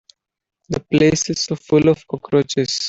[0.69, 2.79] The place is so full of cockroaches.